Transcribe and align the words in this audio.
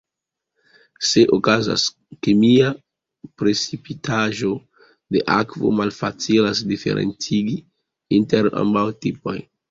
Se 1.07 1.23
okazas 1.37 1.81
kemia 2.27 2.69
precipitaĵo 3.41 4.49
de 5.17 5.21
akvo 5.33 5.73
malfacilas 5.81 6.63
diferencigi 6.71 7.59
inter 8.19 8.49
ambaŭ 8.63 8.87
tipoj. 9.07 9.35